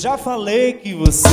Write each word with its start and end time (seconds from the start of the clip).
já 0.00 0.16
falei 0.16 0.72
que 0.72 0.94
você 0.94 1.28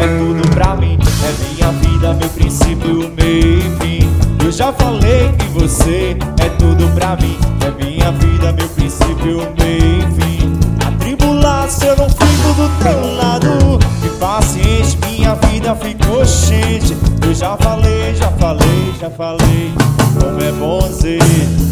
é 0.00 0.06
tudo 0.18 0.48
pra 0.54 0.74
mim. 0.74 0.98
É 1.22 1.54
minha 1.54 1.70
vida, 1.72 2.14
meu 2.14 2.30
princípio, 2.30 3.12
meio 3.14 3.58
e 3.58 3.76
fim. 3.78 4.10
Eu 4.42 4.50
já 4.50 4.72
falei 4.72 5.30
que 5.38 5.44
você 5.48 6.16
é 6.40 6.48
tudo 6.58 6.88
pra 6.94 7.14
mim. 7.16 7.36
É 7.60 7.84
minha 7.84 8.10
vida, 8.12 8.52
meu 8.52 8.68
princípio, 8.70 9.46
meio 9.58 9.98
e 9.98 10.14
fim. 10.14 10.58
Atribular 10.86 11.68
se 11.68 11.84
eu 11.84 11.94
não 11.94 12.08
fico 12.08 12.54
do 12.54 12.82
teu 12.82 13.16
lado. 13.16 13.78
Que 14.00 14.08
paciente, 14.18 14.98
minha 15.10 15.34
vida 15.34 15.76
ficou 15.76 16.24
cheia. 16.24 16.80
Eu 17.22 17.34
já 17.34 17.54
falei, 17.58 18.14
já 18.14 18.30
falei, 18.30 18.94
já 18.98 19.10
falei. 19.10 19.74
Como 20.18 20.42
é 20.42 20.52
bom 20.52 20.80
ser, 20.90 21.18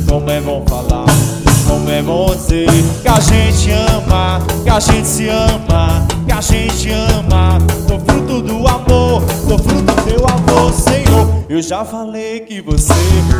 como 0.06 0.28
é 0.28 0.42
bom 0.42 0.62
falar. 0.68 1.06
Como 1.66 1.90
é 1.90 2.02
bom 2.02 2.36
ser 2.36 2.66
que 3.00 3.08
a 3.08 3.18
gente 3.20 3.70
ama, 3.70 4.40
que 4.62 4.68
a 4.68 4.78
gente 4.78 5.08
se 5.08 5.28
ama, 5.28 6.03
a 6.36 6.40
gente 6.40 6.90
ama. 6.90 7.58
Sou 7.86 8.00
fruto 8.00 8.42
do 8.42 8.66
amor, 8.66 9.22
sou 9.46 9.58
fruto 9.58 9.82
do 9.82 10.02
teu 10.02 10.26
amor, 10.26 10.72
Senhor. 10.72 11.44
Eu 11.48 11.62
já 11.62 11.84
falei 11.84 12.40
que 12.40 12.60
você 12.60 12.92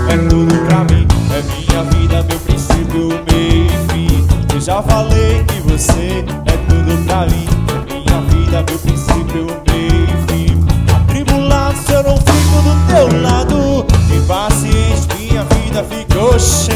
é 0.08 0.16
tudo 0.28 0.54
pra 0.66 0.84
mim, 0.84 1.06
é 1.32 1.42
minha 1.42 1.82
vida, 1.84 2.22
meu 2.22 2.38
princípio, 2.38 3.08
e 3.28 3.68
fim. 3.92 4.54
Eu 4.54 4.60
já 4.60 4.80
falei 4.82 5.44
que 5.44 5.60
você 5.62 6.24
é 6.46 6.56
tudo 6.68 7.04
pra 7.04 7.26
mim, 7.26 7.46
é 7.68 7.92
minha 7.92 8.20
vida, 8.28 8.64
meu 8.68 8.78
princípio, 8.78 9.46
e 9.66 10.32
fim. 10.32 10.64
Atribulado 10.94 11.76
se 11.78 11.92
eu 11.92 12.02
não 12.04 12.16
fico 12.16 12.62
do 12.62 12.86
teu 12.86 13.22
lado, 13.22 13.86
impaciente, 14.14 15.08
minha 15.18 15.42
vida 15.44 15.84
ficou 15.84 16.38
cheia. 16.38 16.74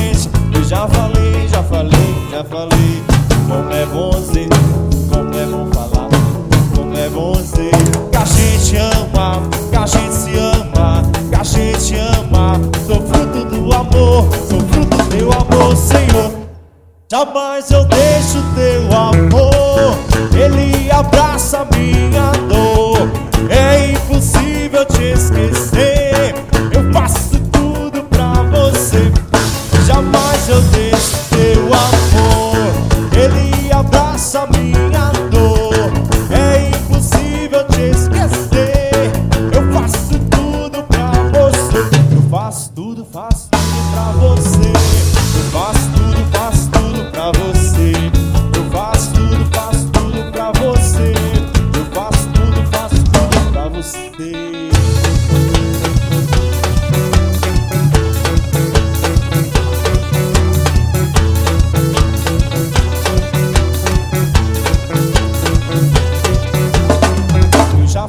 Eu 0.53 0.65
já 0.65 0.89
falei, 0.89 1.47
já 1.49 1.63
falei, 1.63 2.29
já 2.31 2.43
falei. 2.45 3.03
Como 3.47 3.73
é 3.73 3.87
bom 3.87 4.13
ser, 4.13 4.49
como 5.11 5.35
é 5.35 5.47
bom 5.47 5.68
ser. 7.59 7.71
Que 8.11 8.17
a 8.17 8.25
gente 8.25 8.77
ama, 8.77 9.43
que 9.71 9.77
a 9.77 9.87
gente 9.87 10.15
se 10.15 10.39
ama, 10.39 11.03
que 11.29 11.35
a 11.35 11.43
gente 11.43 11.97
ama. 11.97 12.61
Sou 12.87 13.03
fruto 13.03 13.45
do 13.45 13.75
amor, 13.75 14.29
sou 14.49 14.61
fruto 14.61 14.97
do 14.97 15.05
teu 15.07 15.33
amor, 15.33 15.77
Senhor. 15.77 16.33
Jamais 17.11 17.71
eu 17.71 17.85
deixo 17.87 18.43
teu 18.55 18.97
amor, 18.97 19.99
ele 20.35 20.91
abraça 20.91 21.67
minha 21.75 22.33
dor. 22.49 23.11
É 23.51 23.93
impossível 23.93 24.85
te 24.85 25.03
esquecer. 25.13 25.78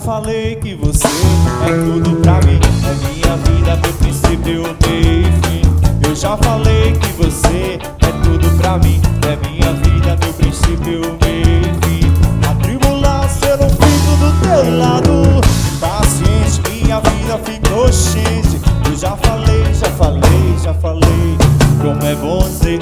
Falei 0.09 0.55
que 0.55 0.73
você 0.73 1.05
é 1.05 1.85
tudo 1.85 2.15
pra 2.23 2.39
mim. 2.41 2.59
É 2.83 2.93
minha 3.05 3.37
vida, 3.37 3.75
meu 3.75 3.93
princípio, 3.93 4.63
meio 4.87 5.21
e 5.21 5.31
fim. 5.43 6.07
Eu 6.07 6.15
já 6.15 6.35
falei 6.35 6.93
que 6.93 7.09
você 7.09 7.77
é 8.01 8.11
tudo 8.23 8.49
pra 8.57 8.79
mim. 8.79 8.99
É 9.21 9.35
minha 9.47 9.71
vida, 9.71 10.17
meu 10.19 10.33
princípio, 10.33 11.15
meio 11.21 11.61
e 11.61 11.85
fim. 11.85 12.11
Atribular 12.49 13.29
se 13.29 13.45
eu 13.49 13.59
fico 13.59 14.17
do 14.17 14.41
teu 14.41 14.79
lado. 14.79 15.41
Paciente, 15.79 16.59
minha 16.71 16.99
vida 17.01 17.37
ficou 17.45 17.93
cheia. 17.93 18.41
Eu 18.89 18.97
já 18.97 19.15
falei, 19.15 19.63
já 19.75 19.91
falei, 19.91 20.57
já 20.63 20.73
falei. 20.73 21.37
Como 21.79 22.03
é 22.03 22.15
bom 22.15 22.41
ser, 22.49 22.79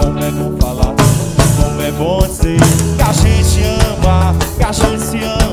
como 0.00 0.18
é 0.18 0.30
bom 0.32 0.56
falar. 0.58 0.96
Como 1.62 1.80
é 1.80 1.92
bom 1.92 2.22
ser 2.22 2.58
que 2.96 3.02
a 3.02 3.12
gente 3.12 3.62
ama, 3.62 4.34
que 4.56 4.64
a 4.64 4.72
gente 4.72 5.00
se 5.00 5.22
ama, 5.22 5.45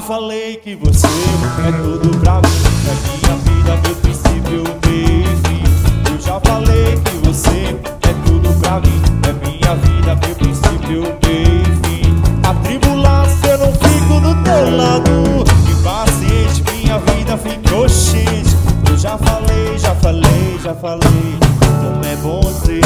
já 0.00 0.06
falei 0.06 0.56
que 0.56 0.74
você 0.76 1.06
é 1.06 1.72
tudo 1.72 2.16
pra 2.20 2.40
mim, 2.40 2.48
é 2.88 2.94
minha 3.04 3.36
vida, 3.36 3.72
meu 3.84 3.96
princípio, 3.96 4.64
e 4.88 5.26
fim. 5.46 6.10
Eu 6.10 6.18
já 6.18 6.40
falei 6.40 6.96
que 7.04 7.16
você 7.28 7.76
é 8.08 8.14
tudo 8.24 8.48
pra 8.60 8.80
mim, 8.80 9.02
é 9.28 9.32
minha 9.44 9.74
vida, 9.76 10.16
meu 10.26 10.34
princípio, 10.36 11.04
e 11.28 11.64
fim. 11.84 12.22
Atribular 12.48 13.28
se 13.28 13.46
eu 13.46 13.58
não 13.58 13.72
fico 13.74 14.20
do 14.20 14.42
teu 14.42 14.74
lado, 14.74 15.44
impaciente, 15.70 16.64
minha 16.72 16.98
vida 17.00 17.36
ficou 17.36 17.86
cheia. 17.86 18.42
Eu 18.88 18.96
já 18.96 19.18
falei, 19.18 19.78
já 19.78 19.94
falei, 19.96 20.58
já 20.62 20.74
falei. 20.74 21.38
Como 21.82 22.04
é 22.06 22.16
bom 22.16 22.42
ser, 22.64 22.80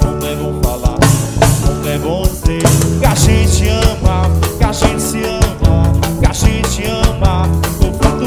como 0.00 0.26
é 0.26 0.34
bom 0.34 0.60
falar, 0.60 0.98
como 1.64 1.88
é 1.88 1.98
bom 1.98 2.24
ser. 2.24 2.62
Que 2.98 3.06
a 3.06 3.14
gente 3.14 3.68
ama, 3.68 3.97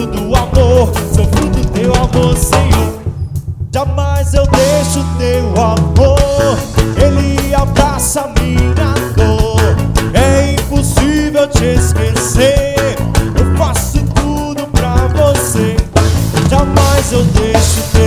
Do 0.08 0.36
amor, 0.36 0.92
sou 1.14 1.26
fruto 1.26 1.60
do 1.60 1.70
teu 1.70 1.94
amor, 1.94 2.36
Senhor. 2.36 3.02
Jamais 3.72 4.34
eu 4.34 4.48
deixo 4.48 5.06
teu 5.20 5.64
amor, 5.64 6.58
ele 6.98 7.54
abraça 7.54 8.28
minha 8.40 8.96
dor. 9.16 9.62
É 10.14 10.54
impossível 10.54 11.48
te 11.48 11.66
esquecer. 11.66 12.96
Eu 13.38 13.56
faço 13.56 14.00
tudo 14.16 14.66
pra 14.72 14.96
você. 15.08 15.78
Jamais 16.50 17.14
eu 17.14 17.24
deixo 17.24 17.82
teu 17.94 18.01